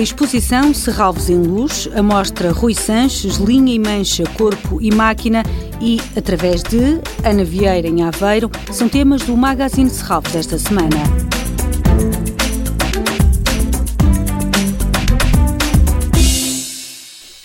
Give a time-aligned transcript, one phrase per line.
[0.00, 5.42] exposição Serralves em Luz, a mostra Rui Sanches, Linha e Mancha, Corpo e Máquina
[5.80, 11.29] e Através de Ana Vieira em Aveiro são temas do Magazine Serralves desta semana.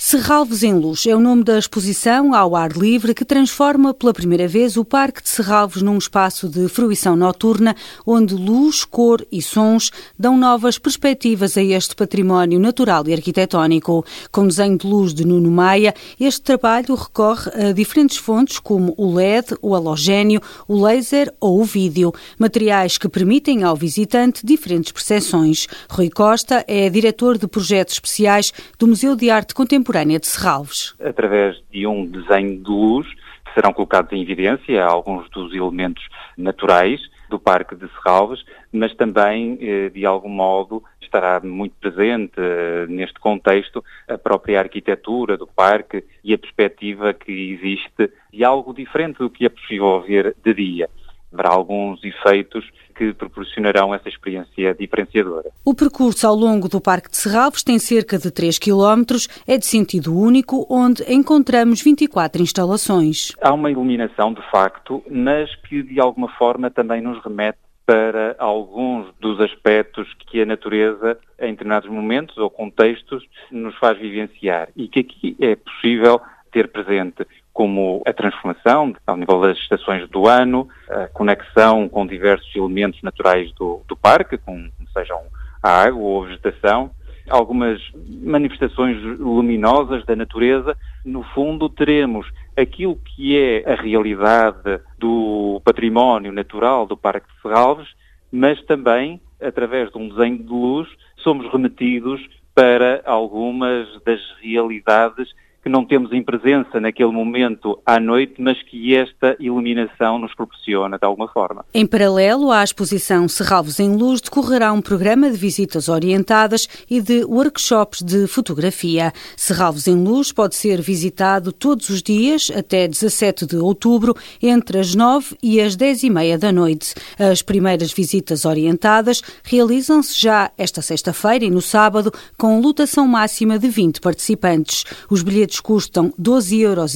[0.07, 4.47] Serralves em Luz é o nome da exposição ao ar livre que transforma pela primeira
[4.47, 9.89] vez o Parque de Serralves num espaço de fruição noturna onde luz, cor e sons
[10.17, 14.05] dão novas perspectivas a este património natural e arquitetónico.
[14.31, 19.11] Com desenho de luz de Nuno Maia, este trabalho recorre a diferentes fontes como o
[19.11, 25.65] LED, o halogénio, o laser ou o vídeo, materiais que permitem ao visitante diferentes percepções.
[25.89, 30.93] Rui Costa é diretor de projetos especiais do Museu de Arte Contemporânea de Serralves.
[30.99, 33.07] Através de um desenho de luz,
[33.53, 36.05] serão colocados em evidência alguns dos elementos
[36.37, 42.85] naturais do Parque de Serralves, mas também, eh, de algum modo, estará muito presente eh,
[42.89, 49.19] neste contexto a própria arquitetura do parque e a perspectiva que existe de algo diferente
[49.19, 50.89] do que é possível ver de dia
[51.35, 55.51] haverá alguns efeitos que proporcionarão essa experiência diferenciadora.
[55.65, 59.03] O percurso ao longo do Parque de Serralves tem cerca de 3 km,
[59.45, 63.33] é de sentido único, onde encontramos 24 instalações.
[63.41, 69.13] Há uma iluminação, de facto, mas que de alguma forma também nos remete para alguns
[69.19, 75.01] dos aspectos que a natureza, em determinados momentos ou contextos, nos faz vivenciar e que
[75.01, 76.19] aqui é possível
[76.55, 82.55] ter presente como a transformação ao nível das estações do ano, a conexão com diversos
[82.55, 85.19] elementos naturais do, do parque, como sejam
[85.61, 86.91] a água ou a vegetação,
[87.29, 87.81] algumas
[88.23, 90.77] manifestações luminosas da natureza.
[91.03, 97.89] No fundo, teremos aquilo que é a realidade do património natural do Parque de Serralves,
[98.31, 105.27] mas também, através de um desenho de luz, somos remetidos para algumas das realidades
[105.65, 110.99] que não temos em presença naquele momento à noite, mas que esta iluminação nos proporciona
[110.99, 111.65] de alguma forma.
[111.73, 117.25] Em paralelo à exposição Serralvos em Luz, decorrerá um programa de visitas orientadas e de
[117.25, 119.11] workshops de fotografia.
[119.35, 124.93] Serralvos em Luz pode ser visitado todos os dias até 17 de outubro, entre as
[124.93, 126.93] 9 e as 10 e meia da noite.
[127.17, 133.67] As primeiras visitas orientadas realizam-se já esta sexta-feira e no sábado, com lotação máxima de
[133.67, 134.83] 20 participantes.
[135.09, 136.95] Os bilhetes bilhetes custam 12,5 euros,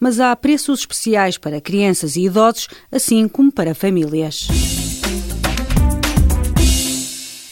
[0.00, 4.48] mas há preços especiais para crianças e idosos, assim como para famílias.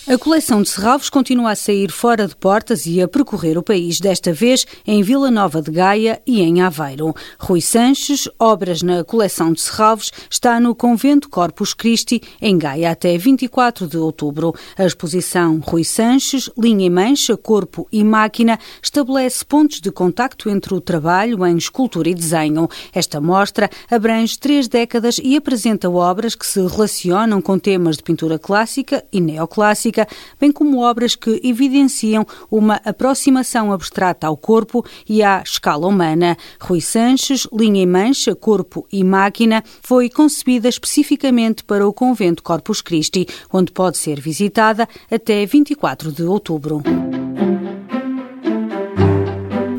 [0.08, 3.98] A coleção de Serralvos continua a sair fora de portas e a percorrer o país,
[3.98, 7.12] desta vez em Vila Nova de Gaia e em Aveiro.
[7.40, 13.18] Rui Sanches, obras na coleção de Serralvos, está no Convento Corpus Christi, em Gaia, até
[13.18, 14.54] 24 de outubro.
[14.78, 20.72] A exposição Rui Sanches, Linha e Mancha, Corpo e Máquina, estabelece pontos de contacto entre
[20.72, 22.68] o trabalho em escultura e desenho.
[22.94, 28.38] Esta mostra abrange três décadas e apresenta obras que se relacionam com temas de pintura
[28.38, 29.95] clássica e neoclássica
[30.40, 36.36] bem como obras que evidenciam uma aproximação abstrata ao corpo e à escala humana.
[36.60, 42.82] Rui Sanches, Linha e Mancha, Corpo e Máquina, foi concebida especificamente para o Convento Corpus
[42.82, 46.82] Christi, onde pode ser visitada até 24 de outubro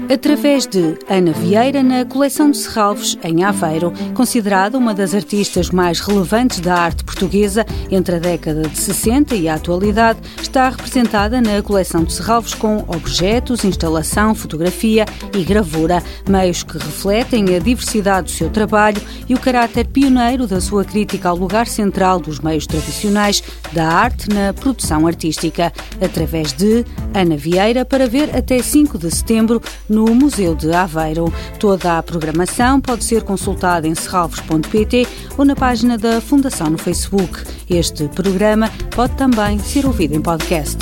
[0.10, 6.00] através de Ana Vieira na coleção de Serralves, em Aveiro, considerada uma das artistas mais
[6.00, 11.62] relevantes da arte portuguesa entre a década de 60 e a atualidade, está representada na
[11.62, 18.32] coleção de Serralves com objetos, instalação, fotografia e gravura, meios que refletem a diversidade do
[18.32, 23.44] seu trabalho e o caráter pioneiro da sua crítica ao lugar central dos meios tradicionais
[23.74, 29.62] da arte na produção artística, através de Ana Vieira, para ver até 5 de setembro
[29.90, 31.34] no Museu de Aveiro.
[31.60, 35.08] Toda a programação pode ser consultada em serralvos.pt
[35.38, 37.44] ou na página da Fundação no Facebook.
[37.70, 40.78] Este programa pode também ser ouvido em podcast.